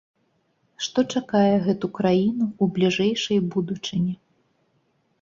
Што 0.85 0.99
чакае 1.15 1.53
гэты 1.67 1.87
краіну 1.99 2.45
ў 2.63 2.65
бліжэйшай 2.79 3.39
будучыні? 3.55 4.21